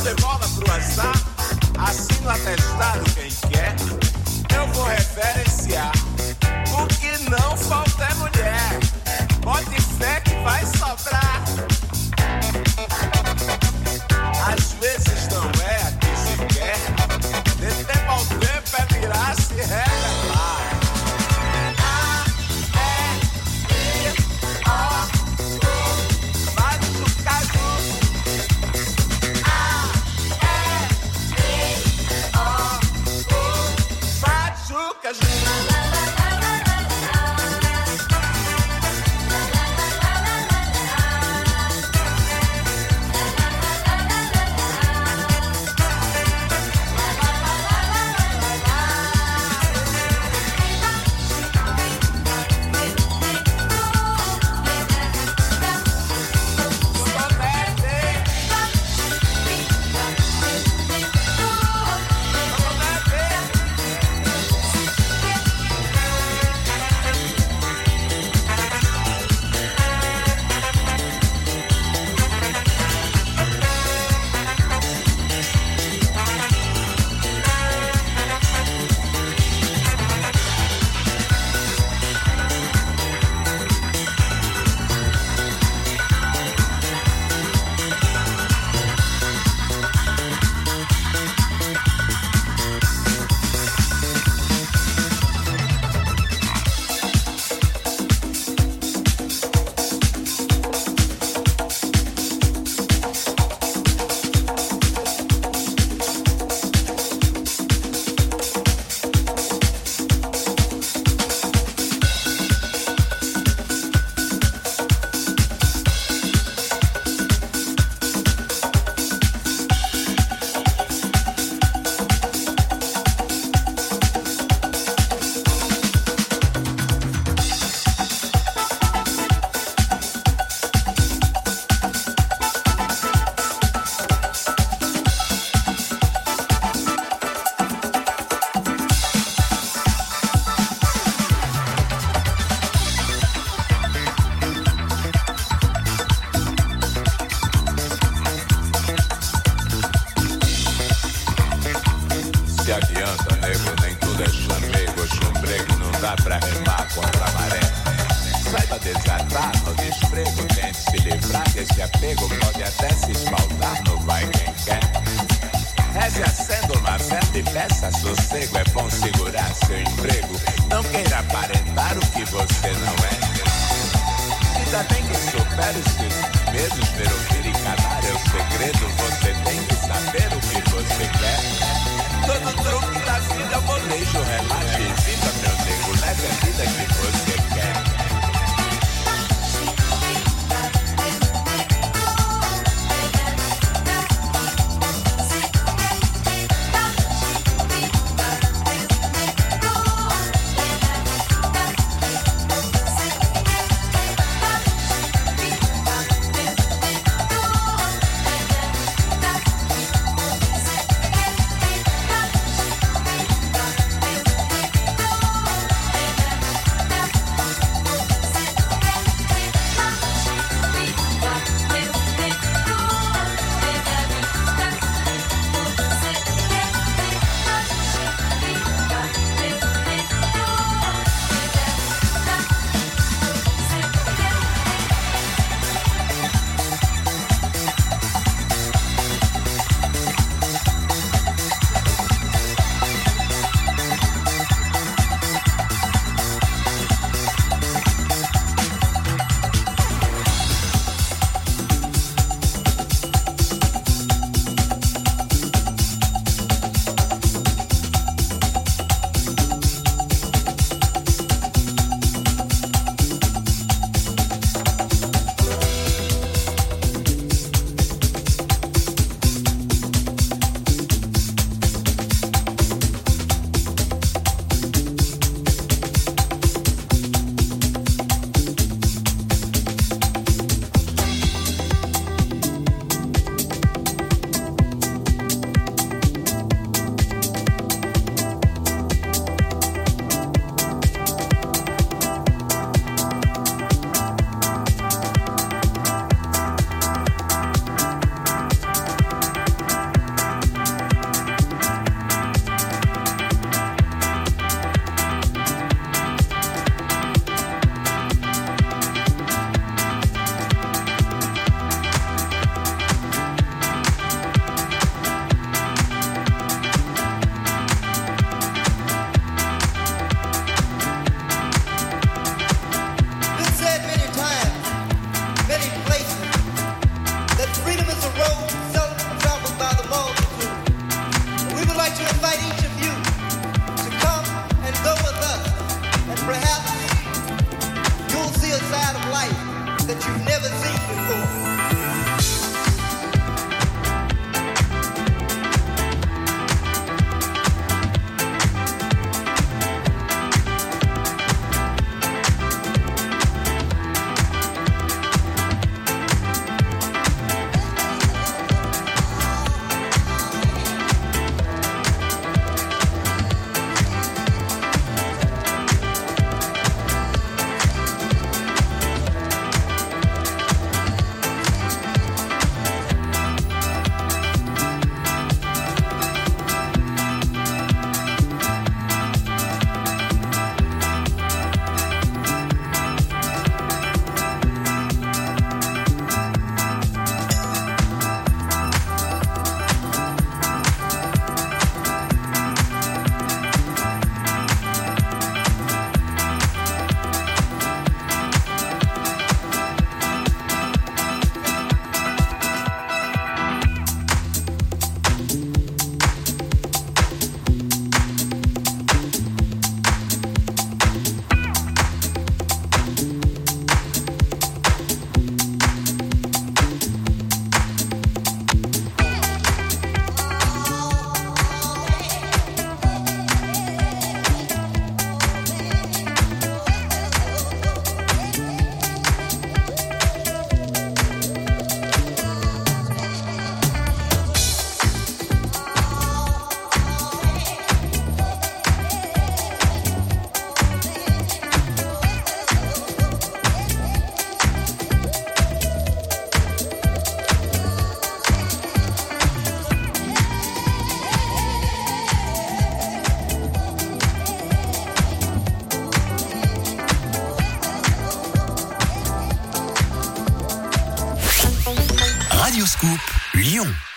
[0.00, 1.12] você bola pro azar,
[1.78, 3.76] assina atestado quem quer.
[4.56, 5.92] Eu vou referenciar.
[6.72, 8.80] O que não falta é mulher.
[9.42, 11.42] Pode fé que vai sobrar.
[14.50, 15.59] Às vezes não é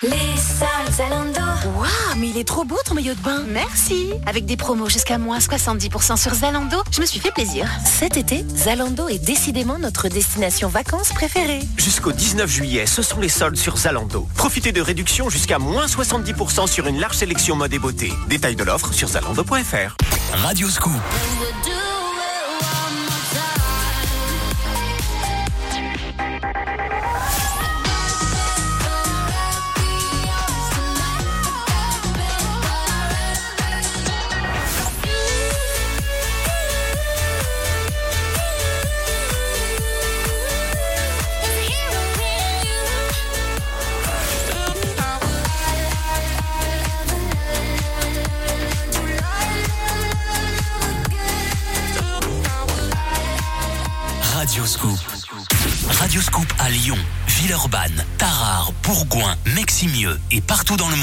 [0.04, 0.44] Radioscoop.
[2.46, 3.44] trop beau ton maillot de bain.
[3.48, 4.12] Merci.
[4.26, 7.68] Avec des promos jusqu'à moins 70% sur Zalando, je me suis fait plaisir.
[7.86, 11.62] Cet été, Zalando est décidément notre destination vacances préférée.
[11.78, 14.28] Jusqu'au 19 juillet, ce sont les soldes sur Zalando.
[14.36, 18.12] Profitez de réductions jusqu'à moins 70% sur une large sélection mode et beauté.
[18.28, 19.96] Détail de l'offre sur zalando.fr.
[20.34, 20.92] Radio Scoop.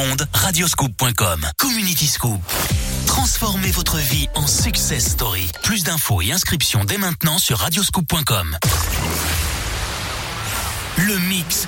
[0.00, 1.46] Monde, radioscoop.com.
[1.58, 2.40] Community Scoop.
[3.06, 5.50] Transformez votre vie en success story.
[5.62, 8.56] Plus d'infos et inscriptions dès maintenant sur radioscoop.com.
[10.96, 11.66] Le mix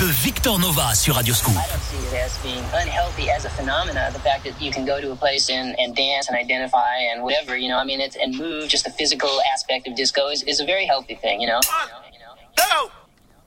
[0.00, 1.54] de Victor Nova sur Radio Scoop.
[2.14, 4.10] as being unhealthy as a phenomena.
[4.12, 7.22] The fact that you can go to a place and, and dance and identify and
[7.22, 10.42] whatever, you know, I mean, it's, and move, just the physical aspect of disco is,
[10.44, 11.60] is a very healthy thing, you know?
[11.60, 11.88] One,
[12.56, 12.88] two,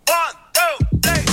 [0.07, 1.26] one, two, three.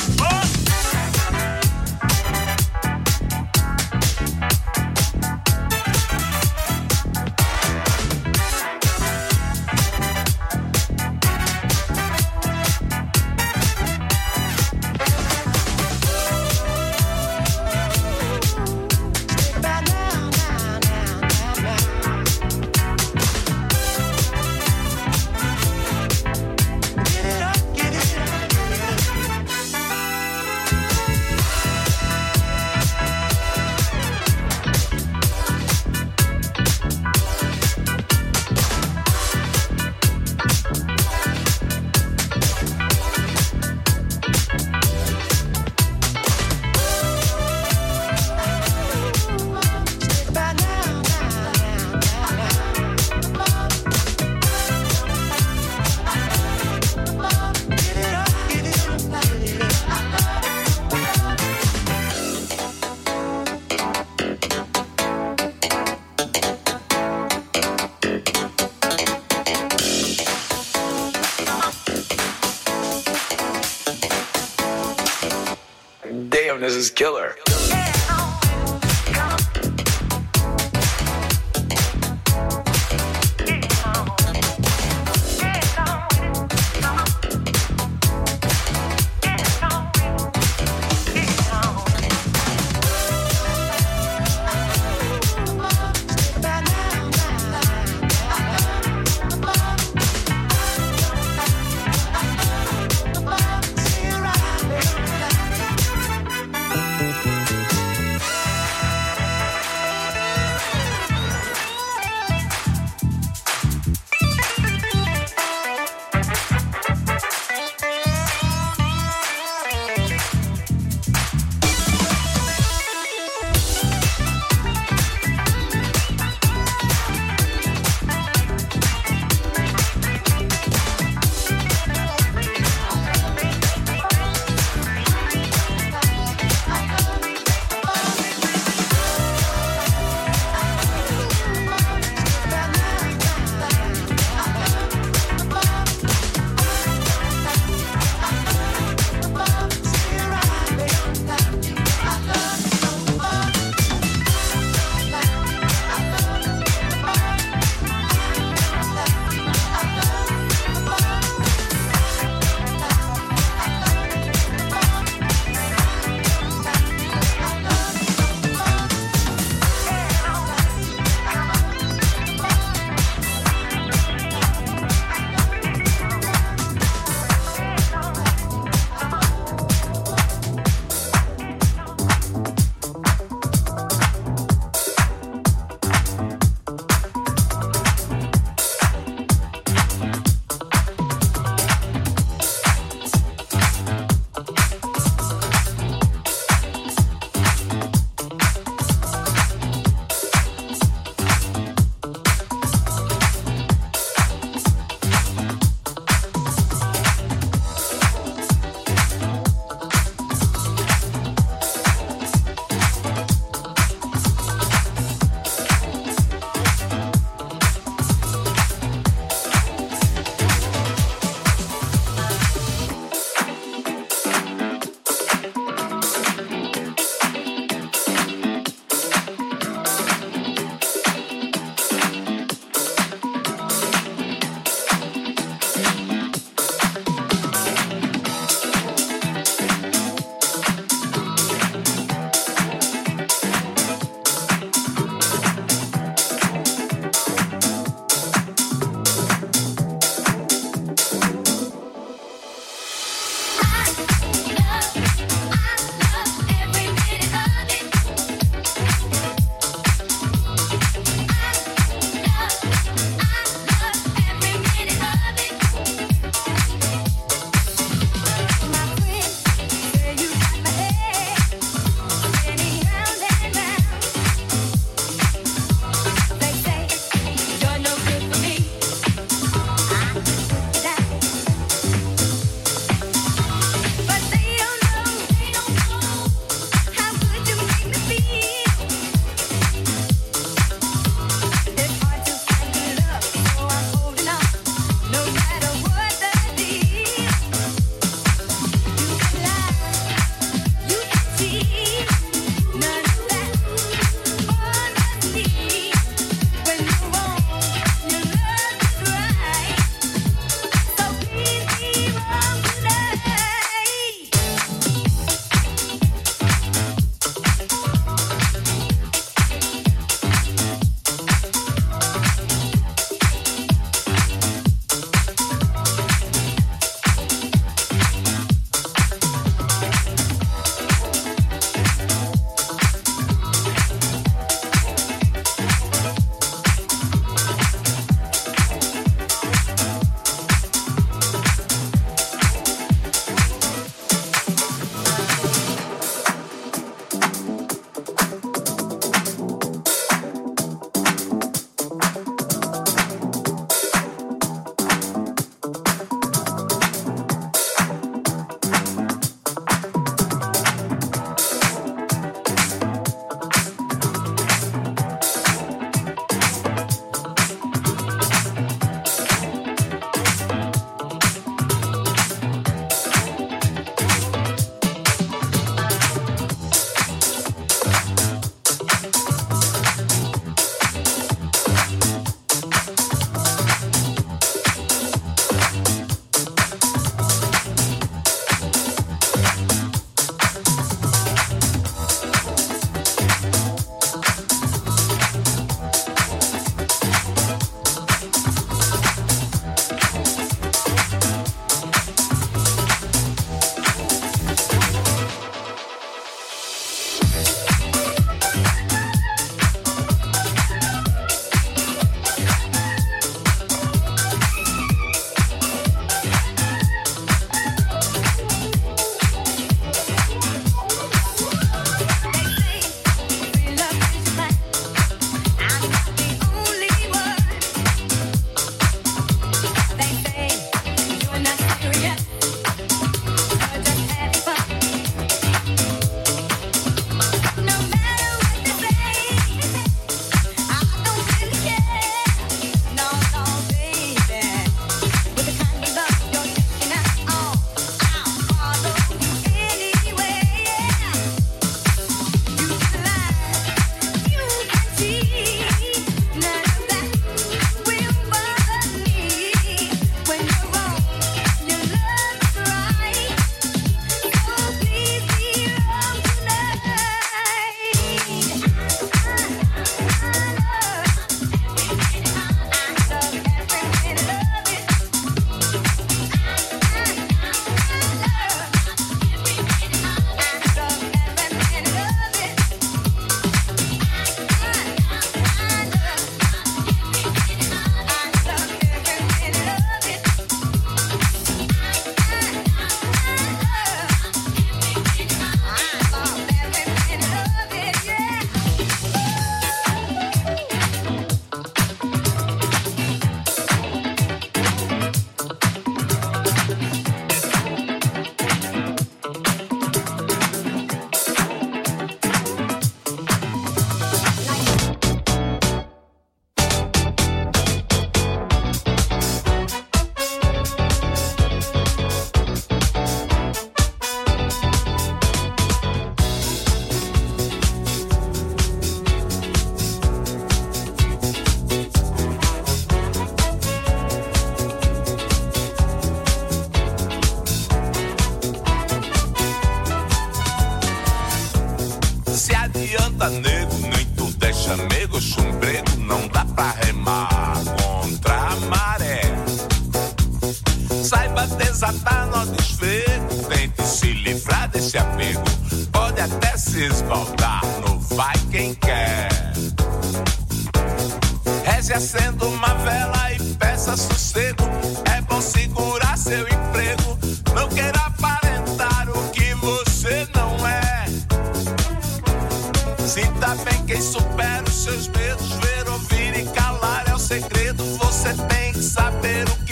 [573.62, 577.84] Bem quem supera os seus medos, ver, ouvir e calar é o segredo.
[577.98, 579.63] Você tem que saber o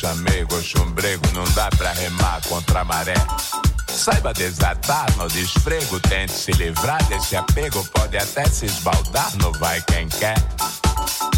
[0.00, 3.14] chamego, chumbrego, não dá pra remar contra a maré.
[3.86, 9.82] Saiba desatar no desfrego, tente se livrar desse apego, pode até se esbaldar, não vai
[9.82, 10.38] quem quer.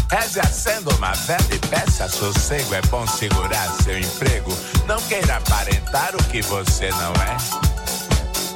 [0.09, 6.15] Reze acenda uma vela e peça sossego, é bom segurar seu emprego, não queira aparentar
[6.15, 7.73] o que você não é.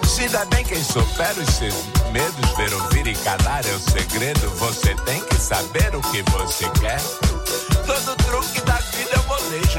[0.07, 1.75] Se dá bem quem supera os seus
[2.13, 4.49] medos, ver, ouvir e calar é o segredo.
[4.55, 6.99] Você tem que saber o que você quer.
[7.85, 8.46] Todo truque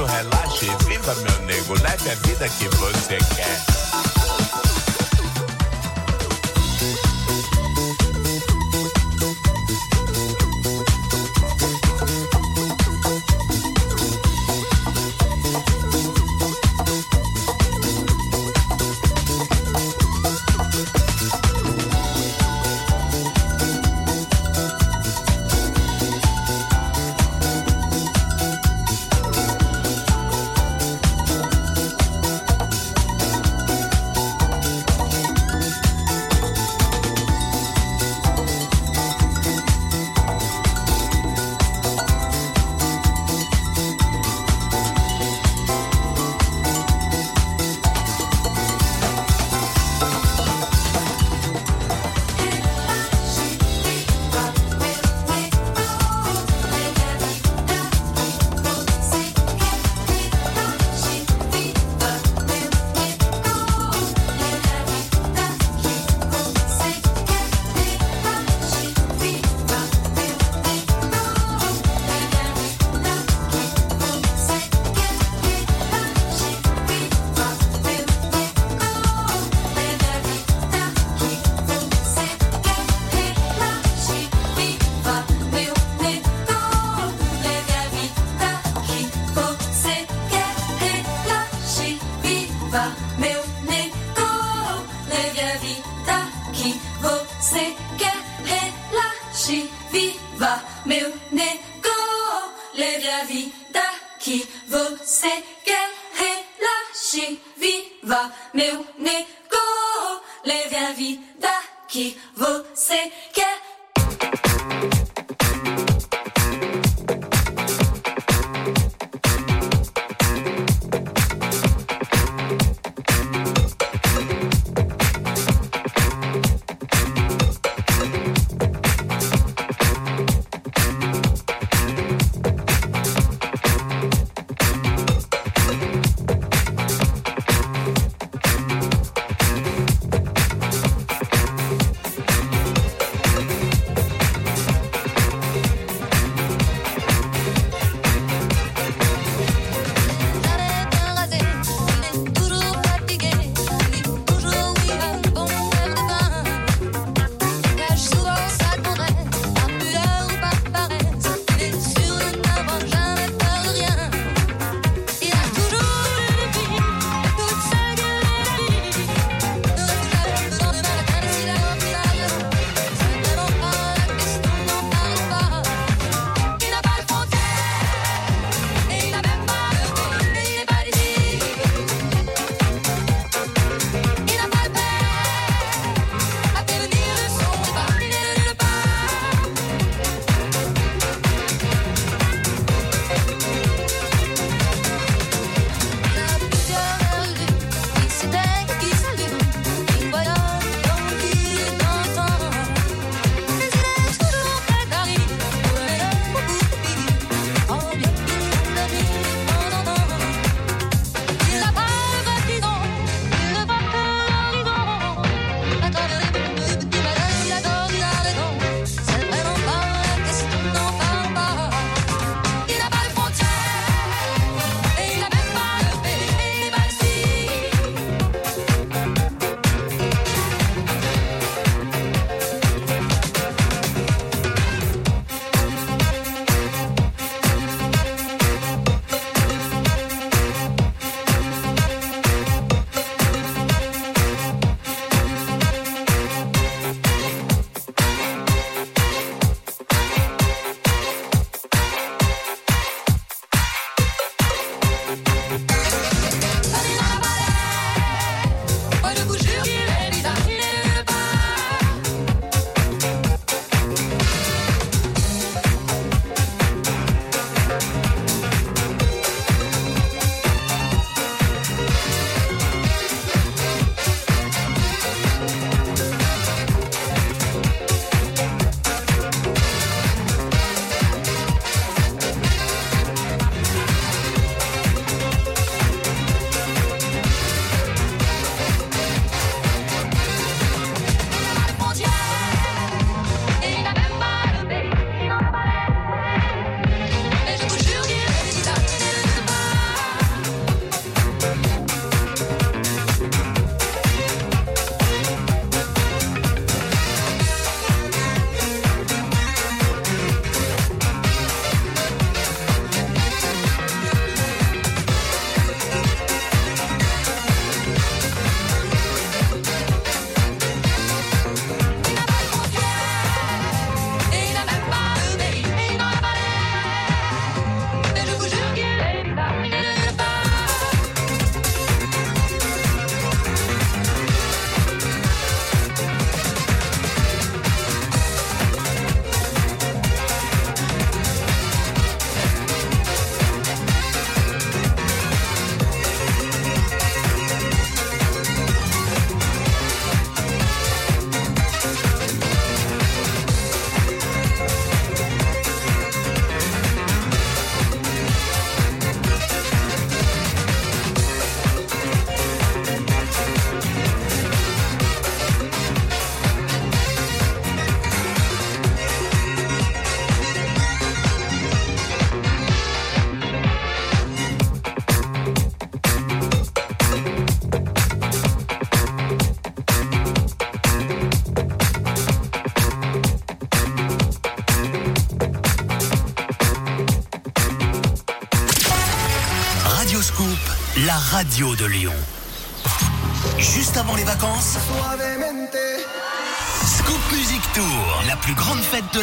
[0.05, 1.75] relaxe viva, meu nego.
[1.75, 3.88] Leve a vida que você quer.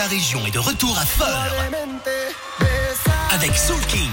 [0.06, 1.52] La région est de retour à Feur.
[3.32, 4.12] Avec Soul King,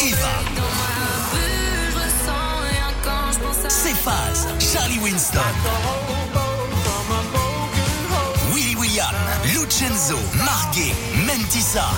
[0.00, 0.28] Eva,
[3.68, 5.38] Cephas, Charlie Winston,
[8.54, 9.14] Willy William,
[9.52, 10.94] Lucenzo, Marguet,
[11.26, 11.90] Mentissa,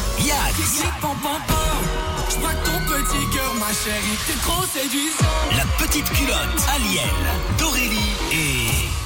[4.66, 5.56] séduisant.
[5.56, 7.10] La petite culotte, Aliel,
[7.58, 9.01] Dorélie et.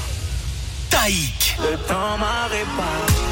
[1.58, 3.26] Le temps m'arrête pas.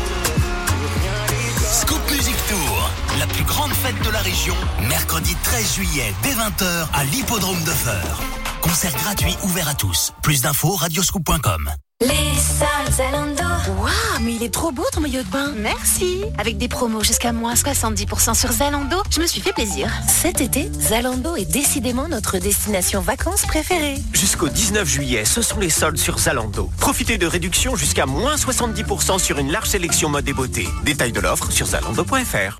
[1.65, 4.55] Scoop Music Tour, la plus grande fête de la région,
[4.89, 8.21] mercredi 13 juillet dès 20h à l'hippodrome de Feur.
[8.61, 10.13] Concert gratuit ouvert à tous.
[10.23, 11.71] Plus d'infos radioscoop.com.
[12.01, 13.44] Les salles.
[13.69, 15.53] Waouh, mais il est trop beau ton maillot de bain.
[15.57, 16.23] Merci.
[16.39, 19.91] Avec des promos jusqu'à moins 70% sur Zalando, je me suis fait plaisir.
[20.07, 23.97] Cet été, Zalando est décidément notre destination vacances préférée.
[24.13, 26.71] Jusqu'au 19 juillet, ce sont les soldes sur Zalando.
[26.79, 30.69] Profitez de réductions jusqu'à moins 70% sur une large sélection mode et beauté.
[30.85, 32.59] Détails de l'offre sur zalando.fr.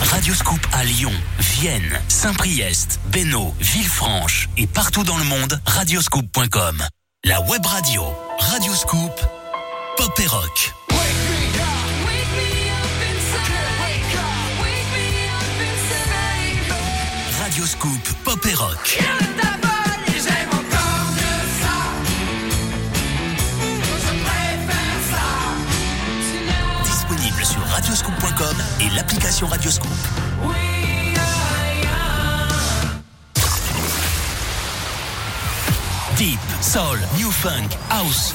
[0.00, 6.82] Radioscoop à Lyon, Vienne, Saint-Priest, Bénaud, Villefranche et partout dans le monde, radioscoop.com.
[7.24, 8.02] La web radio,
[8.38, 9.12] Radioscoop,
[9.96, 10.74] pop et rock.
[17.40, 18.98] Radioscoop, pop et rock.
[26.84, 29.90] Disponible sur radioscoop.com et l'application Radioscoop.
[36.16, 38.34] Deep, Soul, New Funk, House.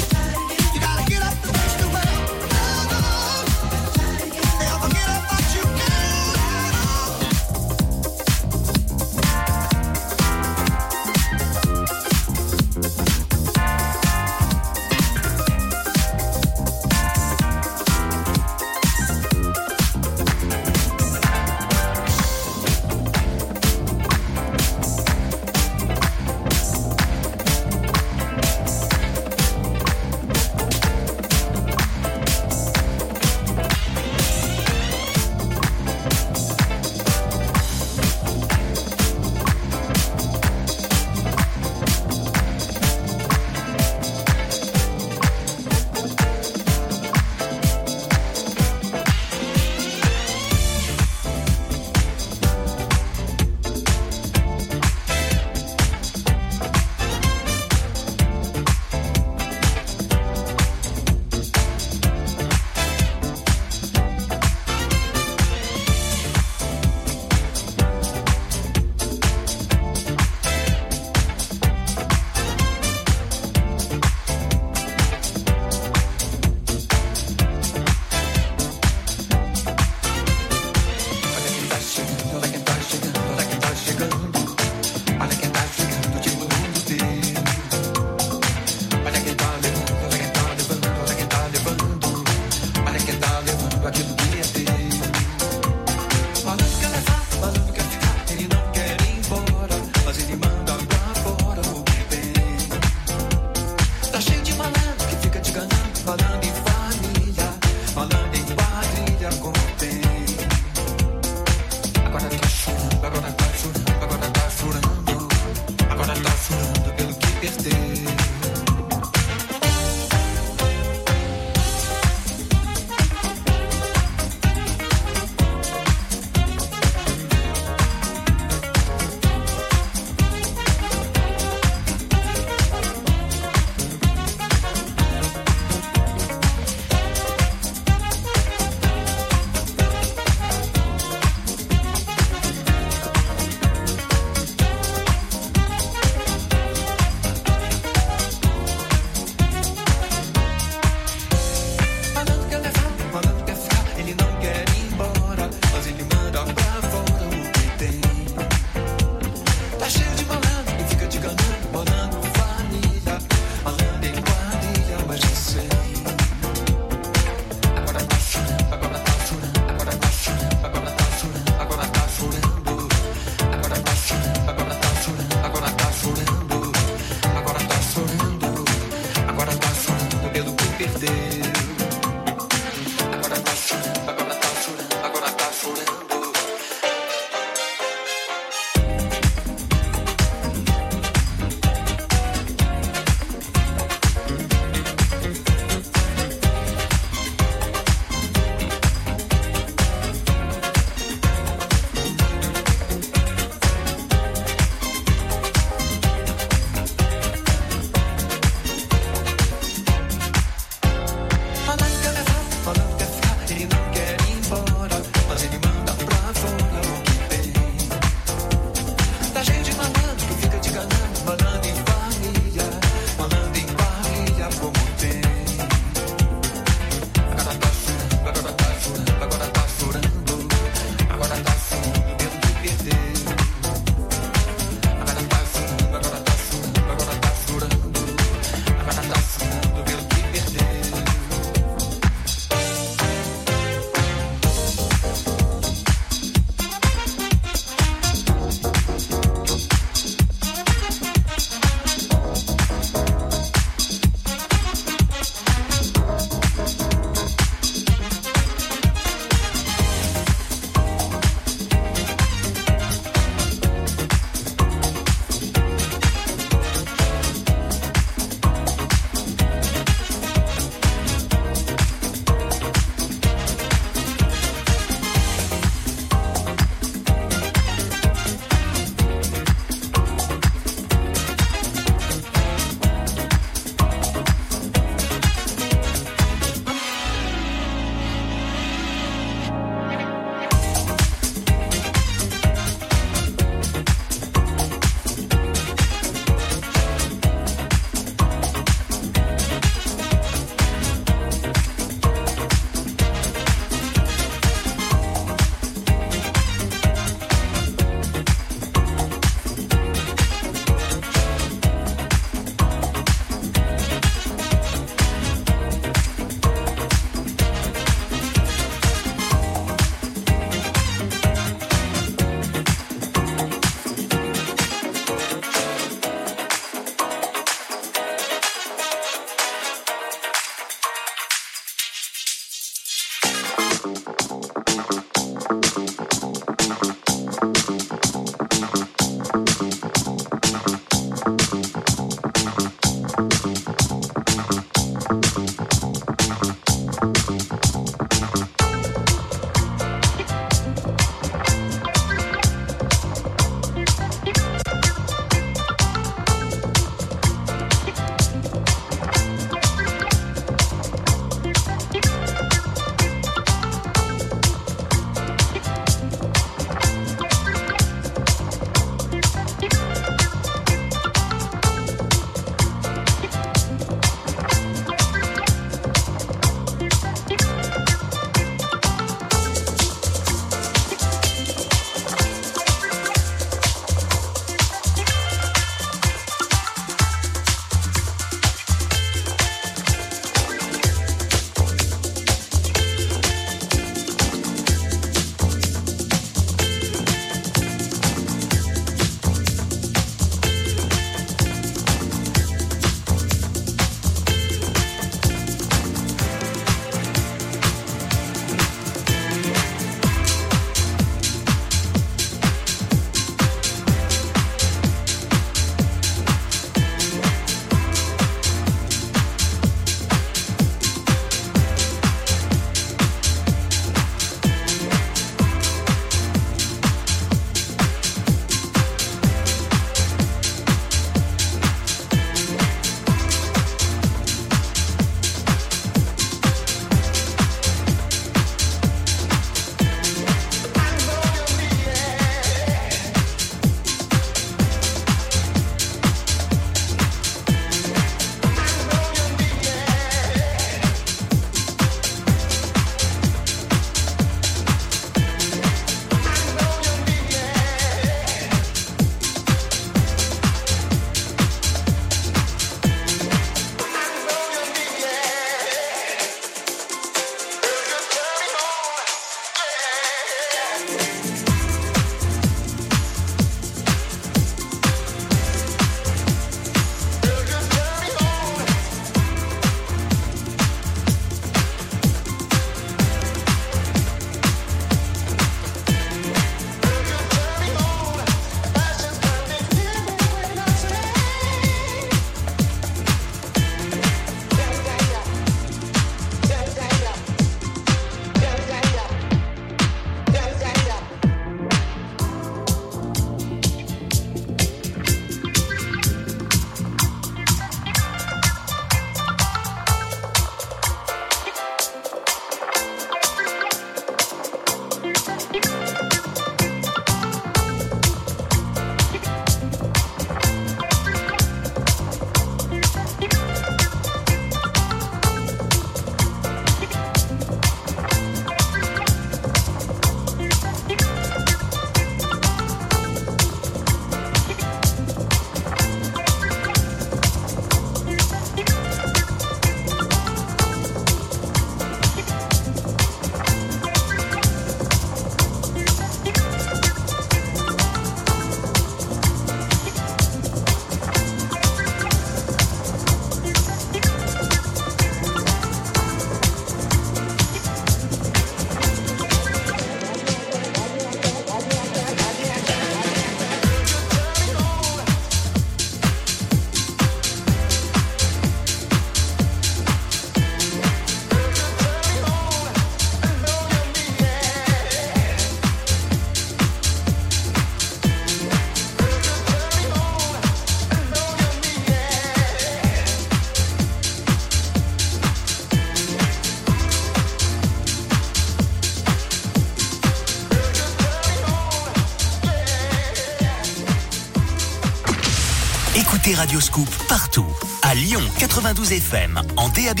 [596.18, 597.46] Écoutez Radioscoop partout.
[597.82, 600.00] À Lyon 92 FM, en DAB+,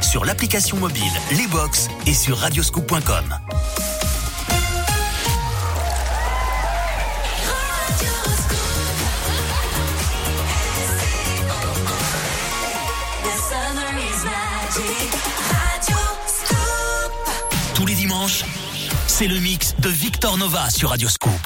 [0.00, 1.02] sur l'application mobile,
[1.32, 3.24] les box et sur radioscoop.com.
[17.74, 18.44] Tous les dimanches,
[19.08, 21.37] c'est le mix de Victor Nova sur Radioscoop.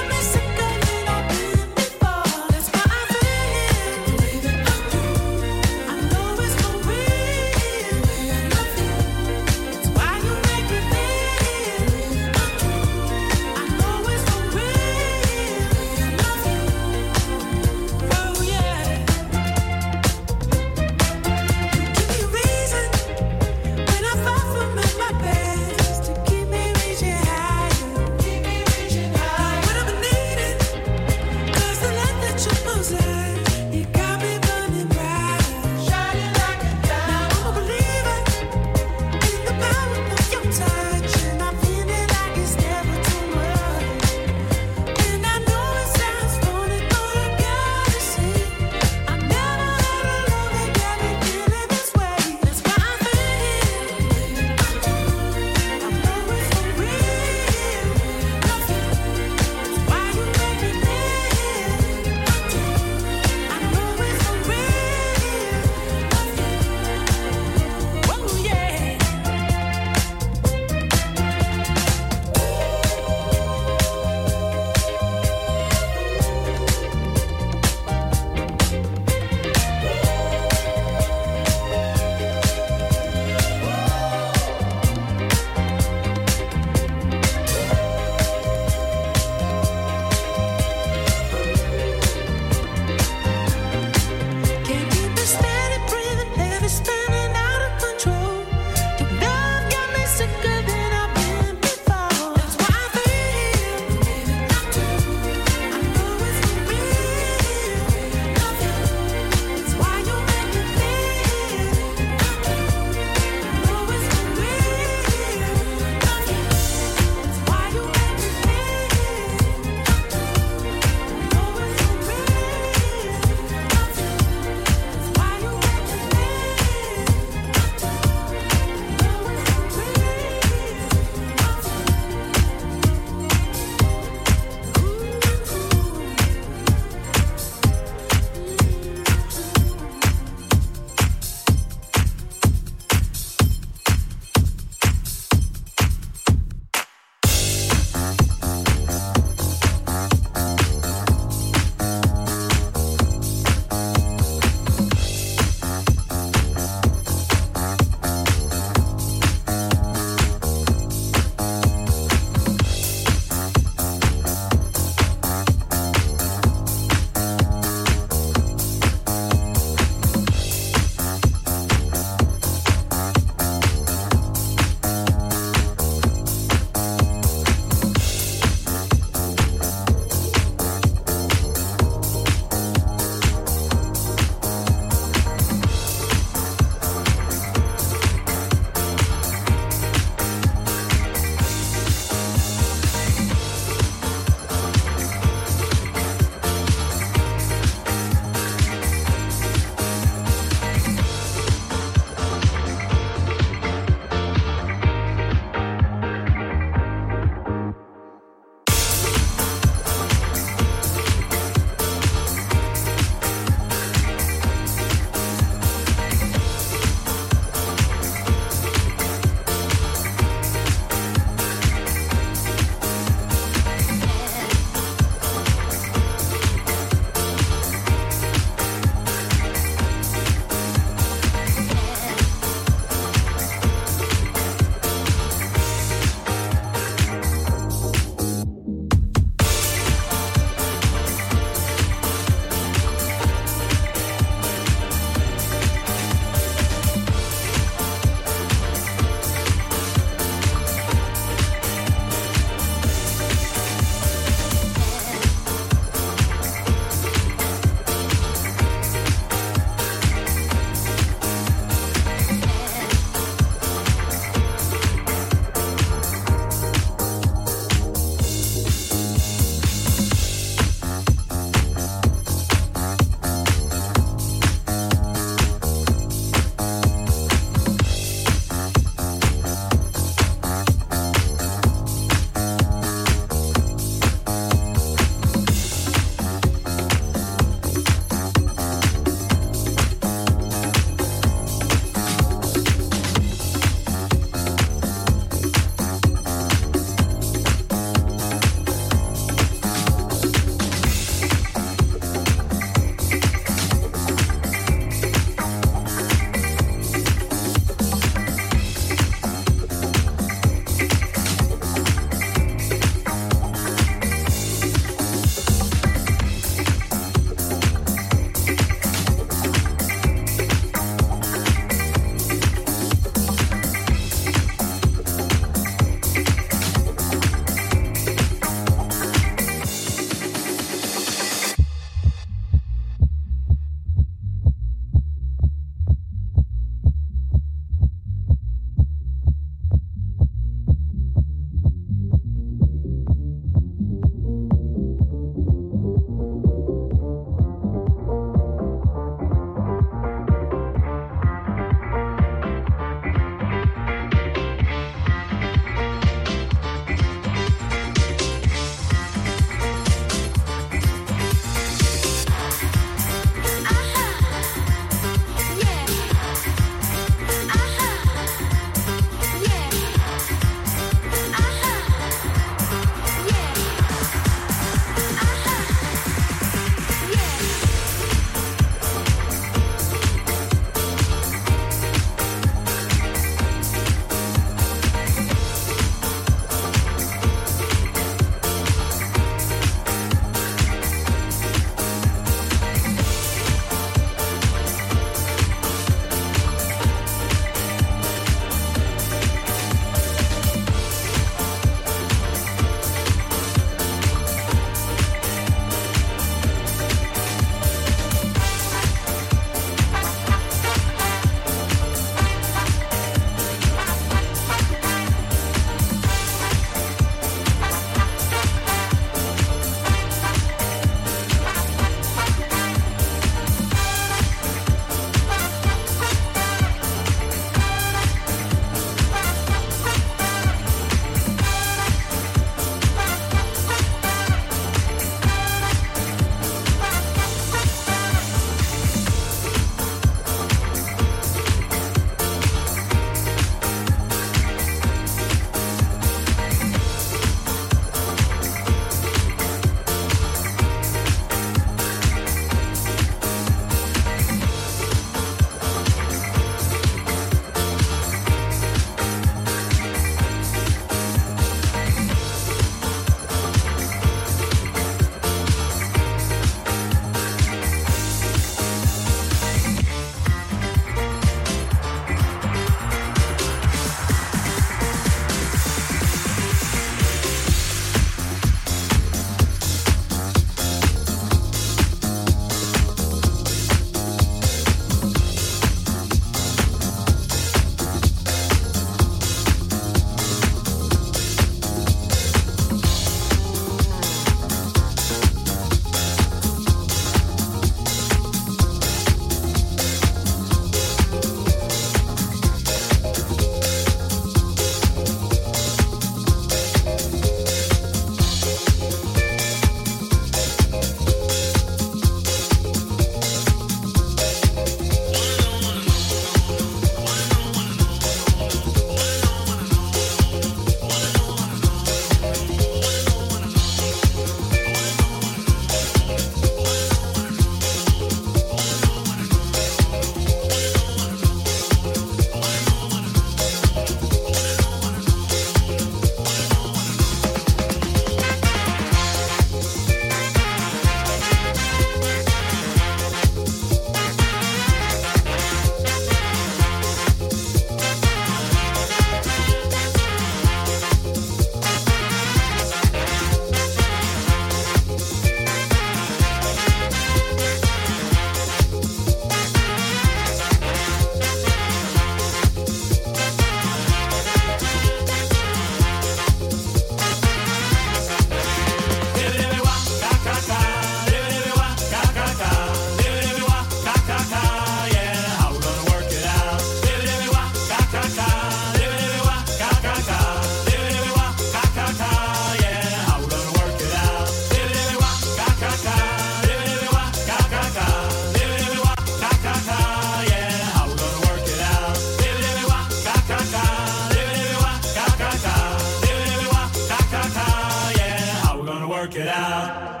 [599.41, 600.00] Out.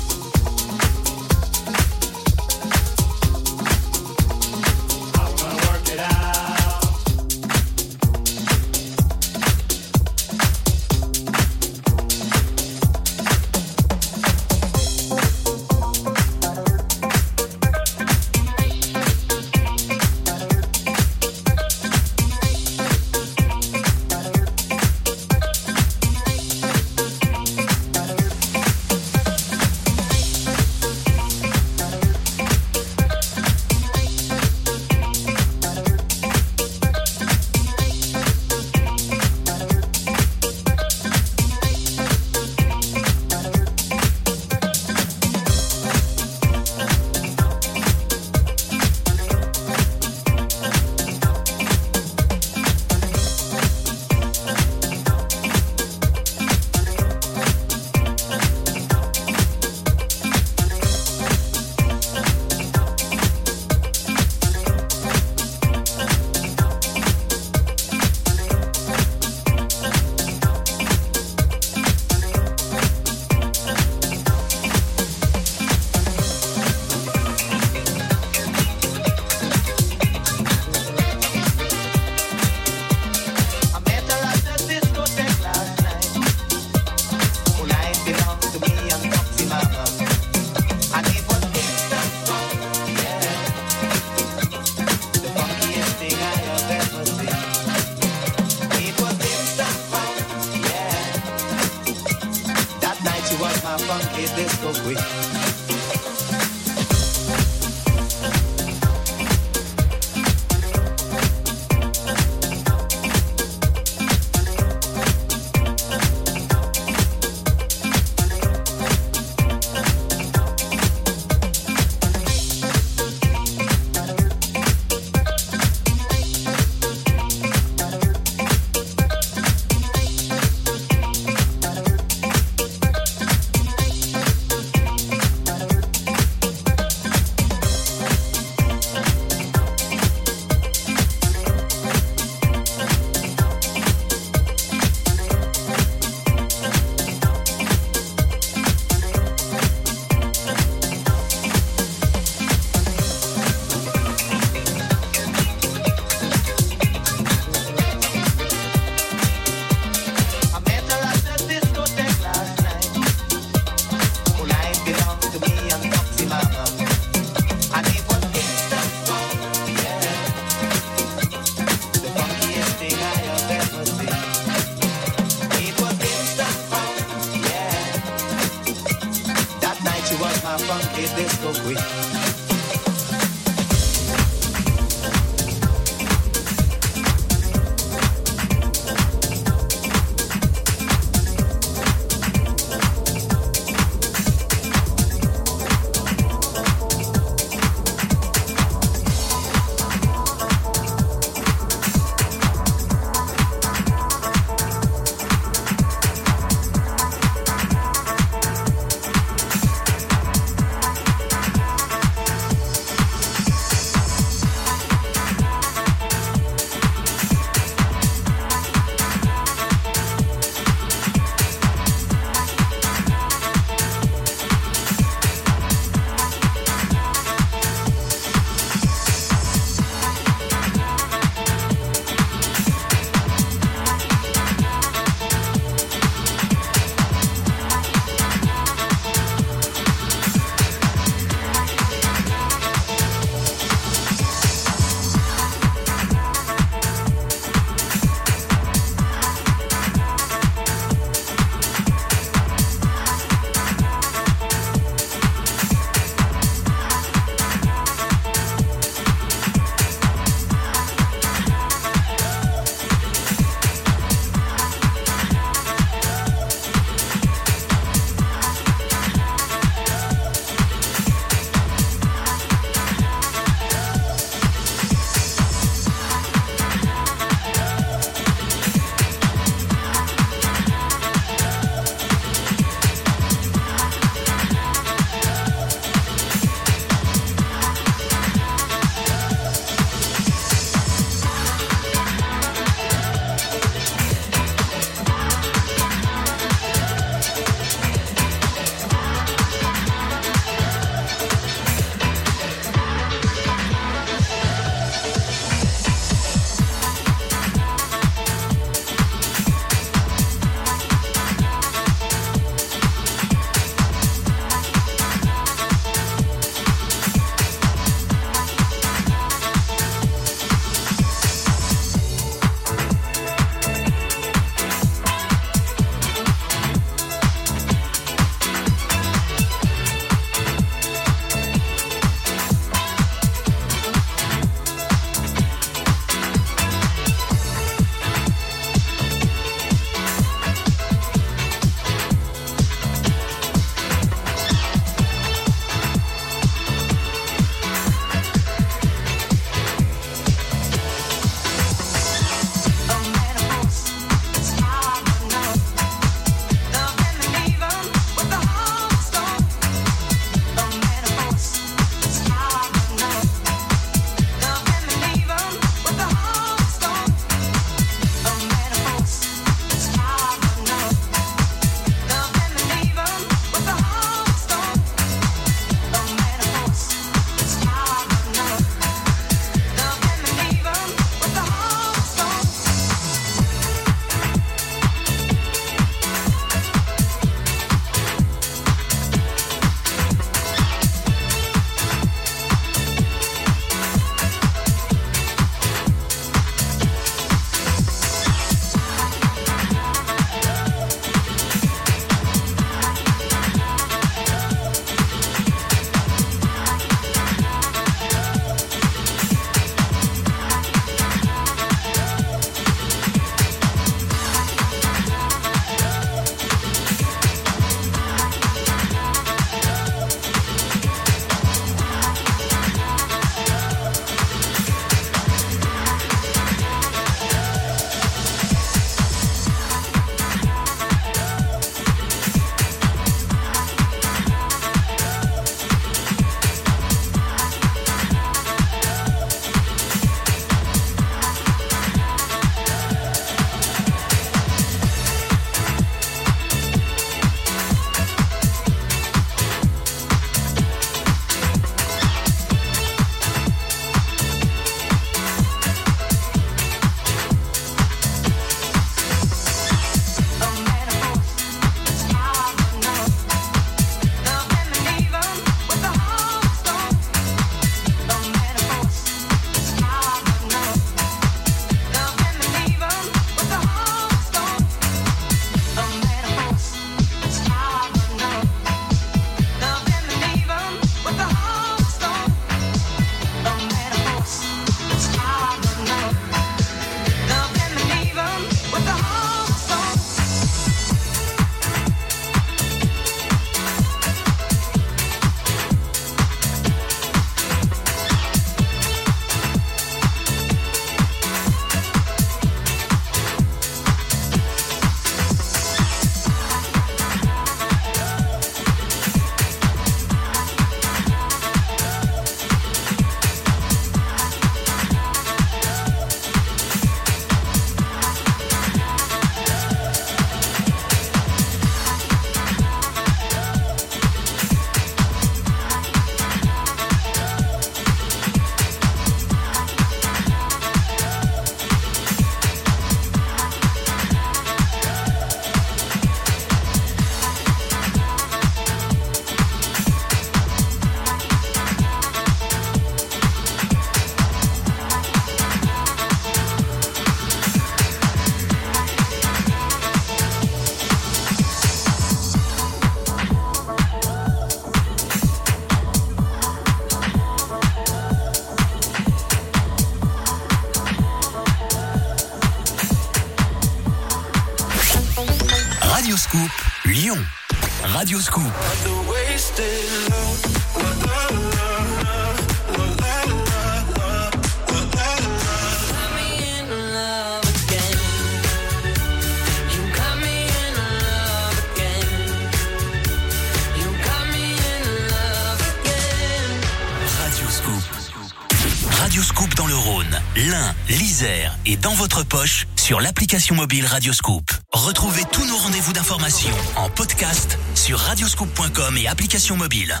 [592.06, 594.48] Votre poche sur l'application mobile Radio Scoop.
[594.70, 600.00] Retrouvez tous nos rendez-vous d'information en podcast sur radioscoop.com et application mobile.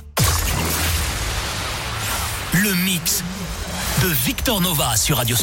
[2.52, 3.24] Le mix
[4.04, 5.34] de Victor Nova sur Radio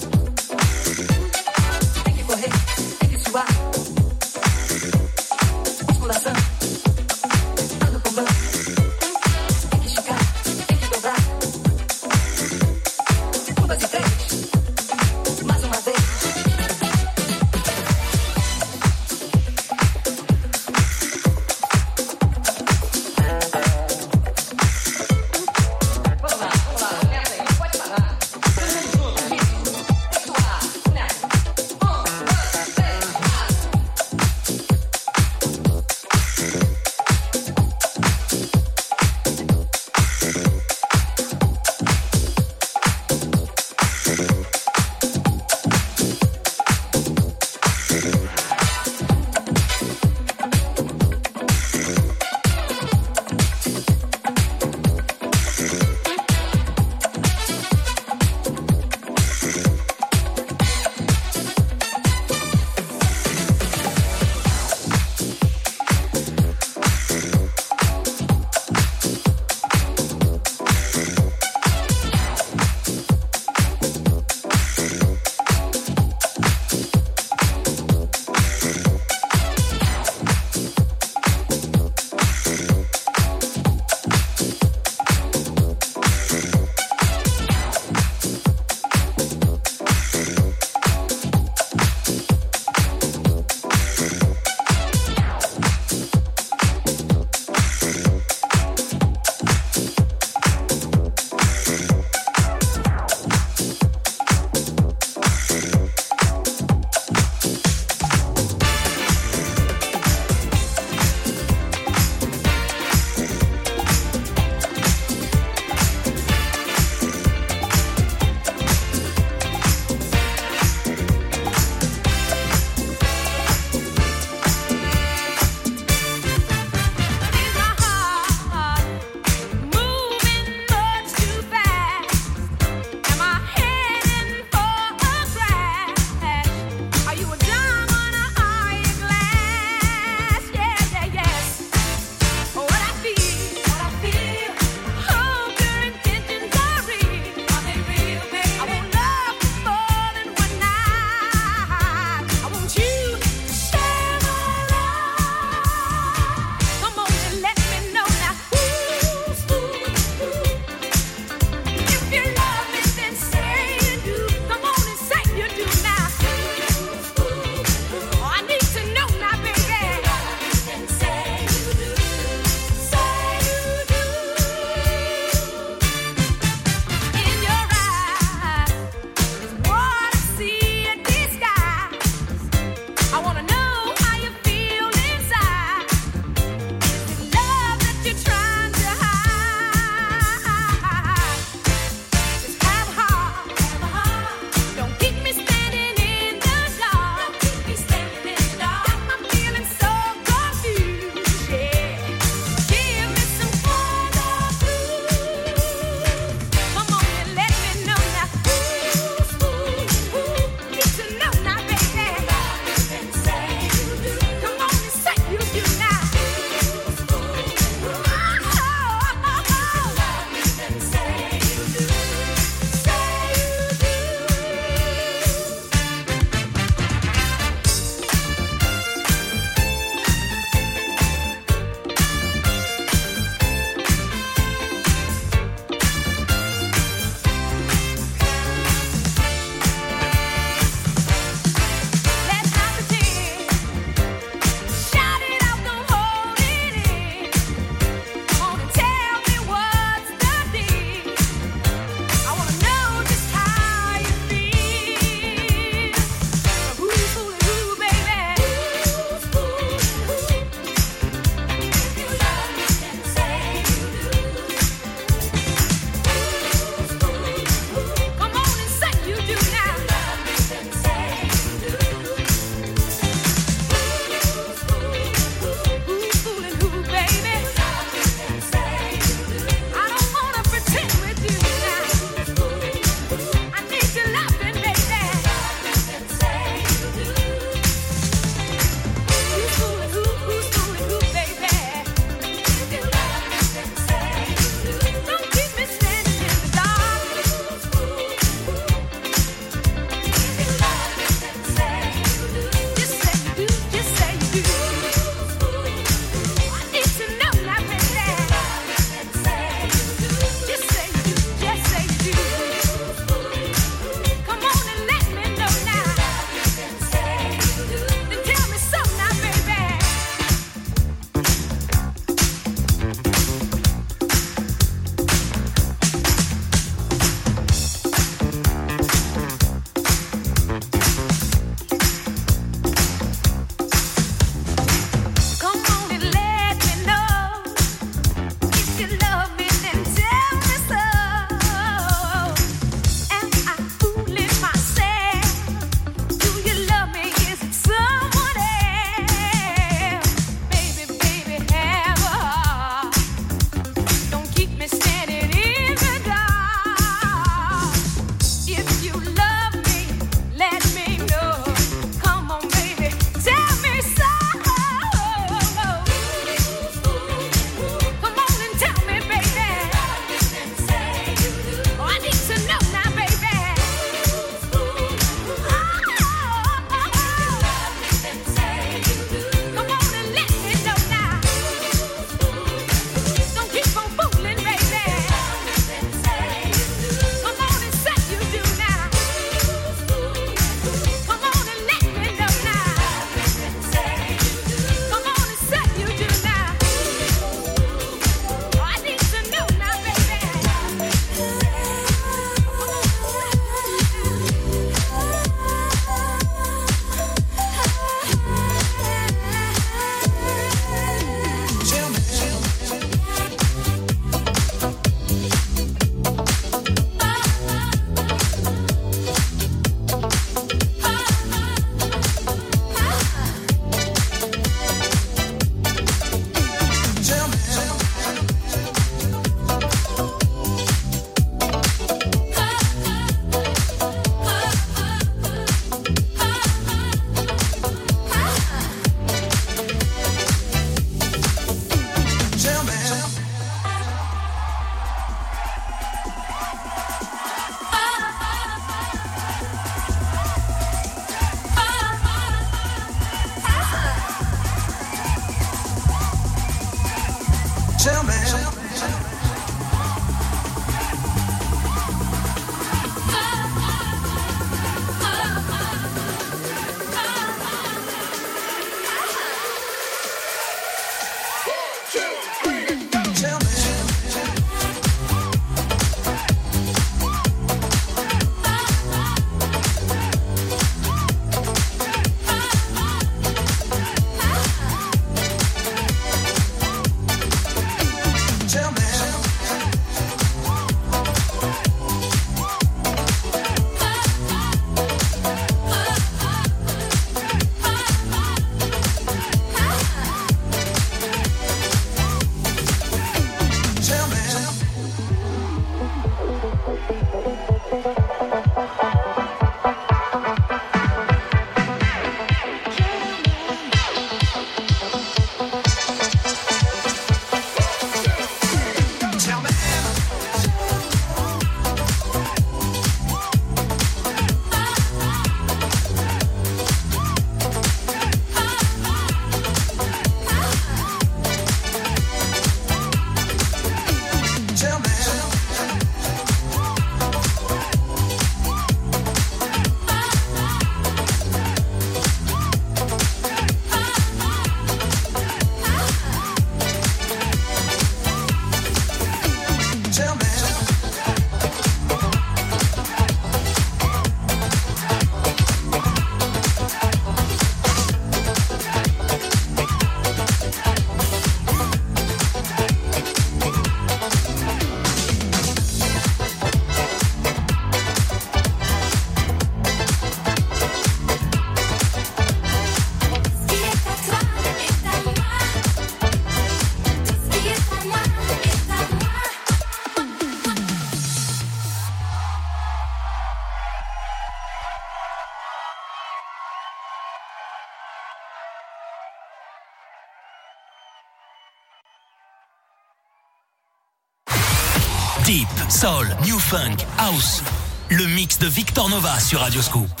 [595.81, 597.41] Soul, New Funk, House.
[597.89, 600.00] Le mix de Victor Nova sur Radio Scoop.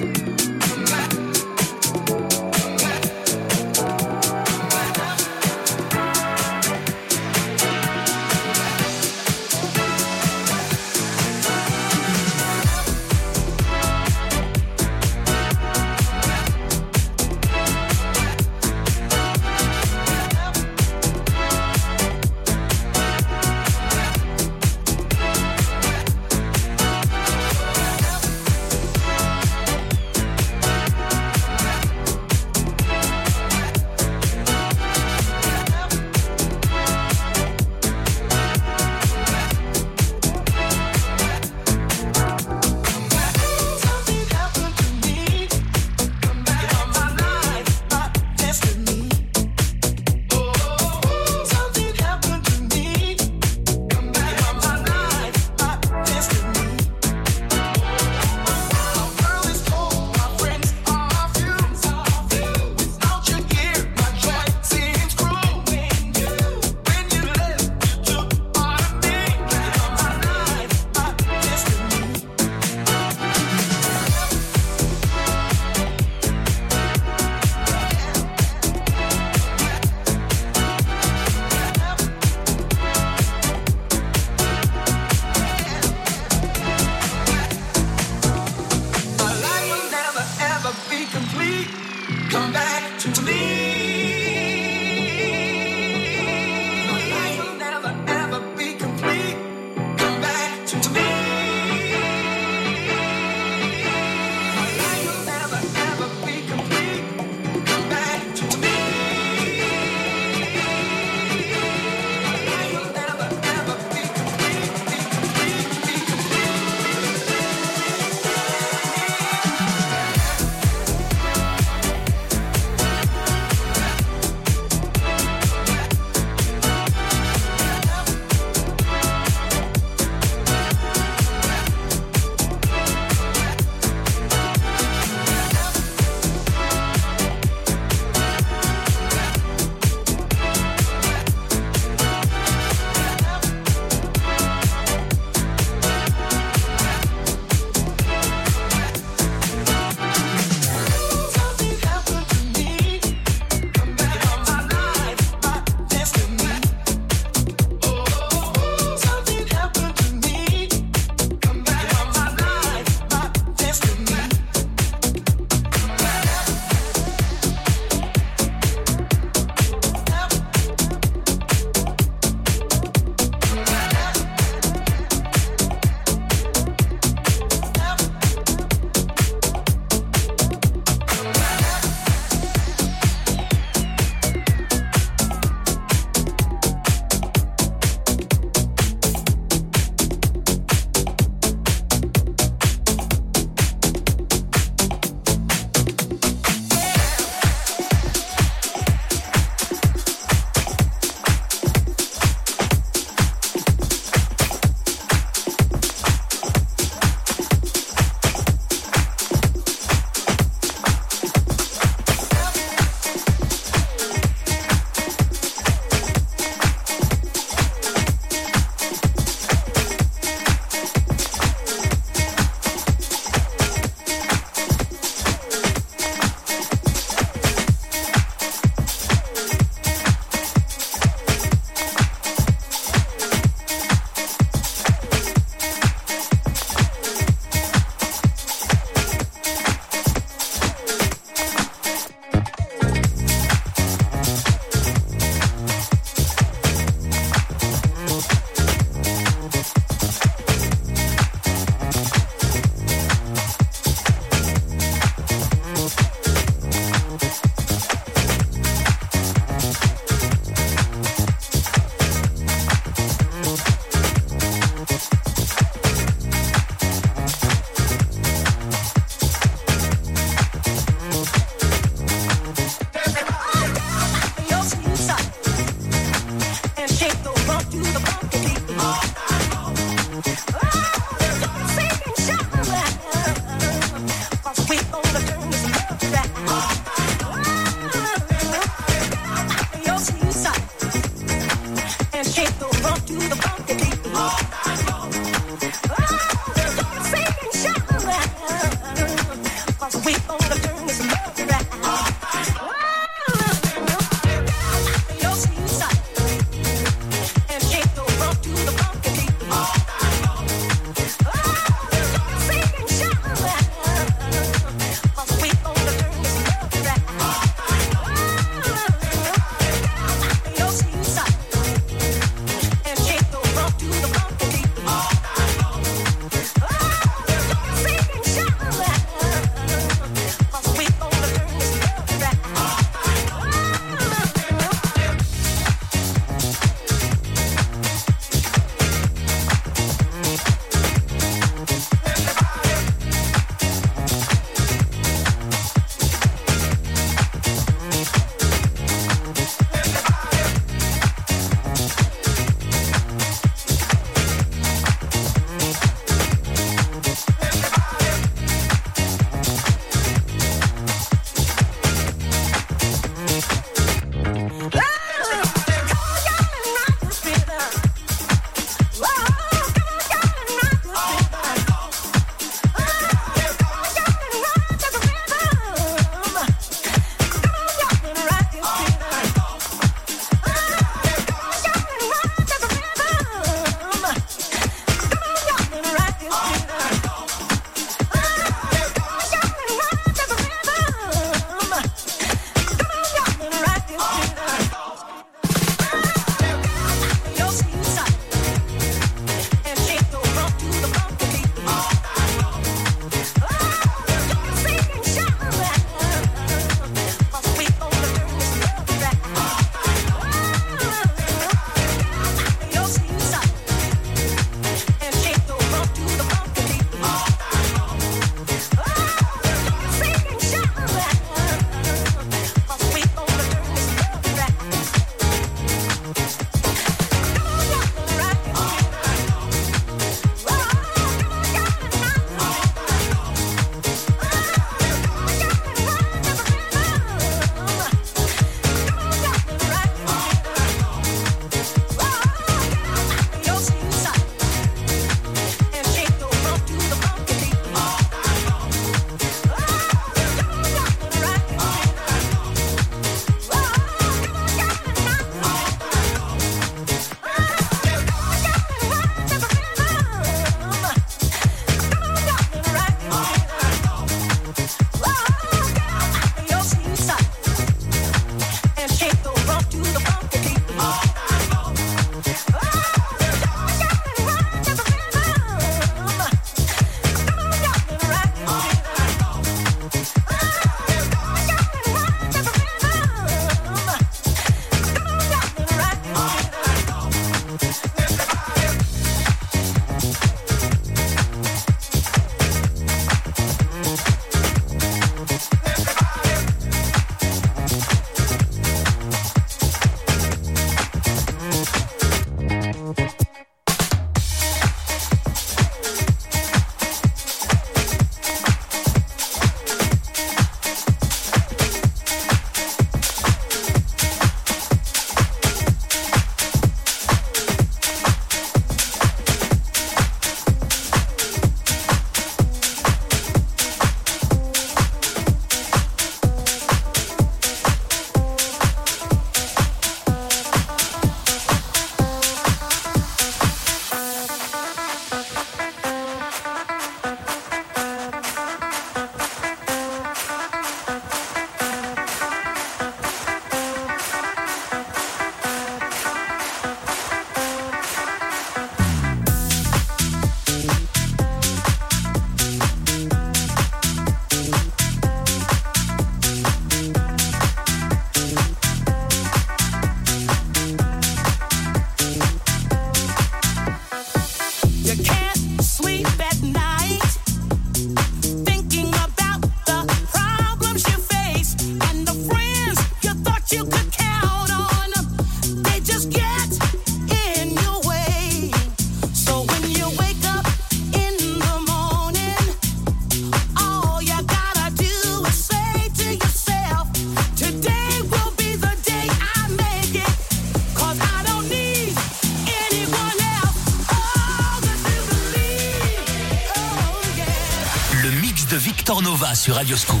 [599.44, 600.00] Sur Radio Scoop.